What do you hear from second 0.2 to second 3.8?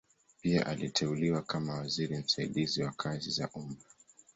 Pia aliteuliwa kama waziri msaidizi wa kazi za umma.